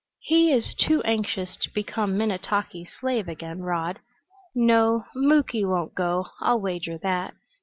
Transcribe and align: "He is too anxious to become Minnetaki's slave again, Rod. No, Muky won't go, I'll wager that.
"He 0.23 0.51
is 0.51 0.73
too 0.73 1.03
anxious 1.03 1.55
to 1.57 1.69
become 1.71 2.17
Minnetaki's 2.17 2.91
slave 2.91 3.27
again, 3.29 3.59
Rod. 3.59 3.99
No, 4.55 5.05
Muky 5.15 5.63
won't 5.63 5.93
go, 5.93 6.25
I'll 6.39 6.59
wager 6.59 6.97
that. 7.03 7.35